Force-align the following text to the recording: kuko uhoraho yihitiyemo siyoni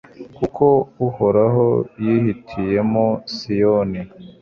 kuko 0.37 0.65
uhoraho 1.07 1.67
yihitiyemo 2.03 3.05
siyoni 3.33 4.01